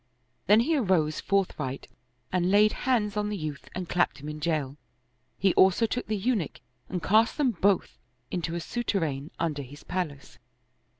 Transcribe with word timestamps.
Then 0.47 0.61
he 0.61 0.75
arose 0.75 1.19
forth 1.19 1.53
right 1.59 1.87
and 2.31 2.49
laid 2.49 2.73
hands 2.89 3.15
on 3.15 3.29
the 3.29 3.37
youth 3.37 3.69
and 3.75 3.87
clapped 3.87 4.17
him 4.17 4.29
in 4.29 4.39
jail; 4.39 4.77
he 5.37 5.53
also 5.53 5.85
took 5.85 6.07
the 6.07 6.17
Eunuch 6.17 6.59
and 6.89 7.03
cast 7.03 7.37
them 7.37 7.51
both 7.51 7.99
into 8.31 8.55
a 8.55 8.59
souter 8.59 9.05
| 9.05 9.05
ain 9.05 9.29
under 9.37 9.61
his 9.61 9.83
palace. 9.83 10.39